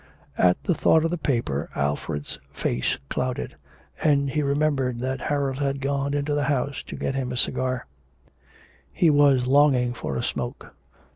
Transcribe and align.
At 0.39 0.57
the 0.63 0.73
thought 0.73 1.05
of 1.05 1.11
the 1.11 1.17
paper 1.19 1.69
Alfred's 1.75 2.39
face 2.51 2.97
clouded, 3.07 3.53
and 4.01 4.31
he 4.31 4.41
remembered 4.41 4.99
that 5.01 5.21
Harold 5.21 5.59
had 5.59 5.79
gone 5.79 6.15
into 6.15 6.33
the 6.33 6.45
house 6.45 6.81
to 6.87 6.95
get 6.95 7.13
him 7.13 7.31
a 7.31 7.37
cigar: 7.37 7.85
he 8.91 9.11
was 9.11 9.45
longing 9.45 9.93
for 9.93 10.17
a 10.17 10.23
smoke. 10.23 10.73